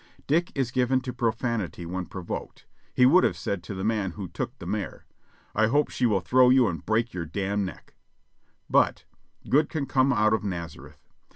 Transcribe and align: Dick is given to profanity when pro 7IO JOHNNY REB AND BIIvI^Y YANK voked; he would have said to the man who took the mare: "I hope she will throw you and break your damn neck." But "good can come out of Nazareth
Dick 0.25 0.51
is 0.55 0.71
given 0.71 0.99
to 1.01 1.13
profanity 1.13 1.85
when 1.85 2.07
pro 2.07 2.23
7IO 2.23 2.27
JOHNNY 2.27 2.29
REB 2.29 2.41
AND 2.41 2.49
BIIvI^Y 2.49 2.49
YANK 2.49 2.63
voked; 2.63 2.65
he 2.95 3.05
would 3.05 3.23
have 3.23 3.37
said 3.37 3.61
to 3.63 3.73
the 3.75 3.83
man 3.83 4.11
who 4.13 4.27
took 4.29 4.57
the 4.57 4.65
mare: 4.65 5.05
"I 5.53 5.67
hope 5.67 5.89
she 5.91 6.05
will 6.07 6.19
throw 6.21 6.49
you 6.49 6.67
and 6.67 6.83
break 6.83 7.13
your 7.13 7.25
damn 7.27 7.63
neck." 7.63 7.93
But 8.67 9.05
"good 9.47 9.69
can 9.69 9.85
come 9.85 10.11
out 10.11 10.33
of 10.33 10.43
Nazareth 10.43 11.07